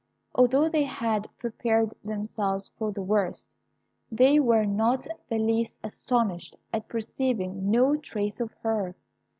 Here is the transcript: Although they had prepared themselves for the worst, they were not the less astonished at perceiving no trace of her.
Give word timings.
Although 0.33 0.67
they 0.67 0.85
had 0.85 1.27
prepared 1.37 1.93
themselves 2.03 2.71
for 2.75 2.91
the 2.91 3.03
worst, 3.03 3.53
they 4.11 4.39
were 4.39 4.65
not 4.65 5.05
the 5.29 5.37
less 5.37 5.77
astonished 5.83 6.55
at 6.73 6.87
perceiving 6.87 7.69
no 7.69 7.95
trace 7.97 8.39
of 8.39 8.51
her. 8.63 8.95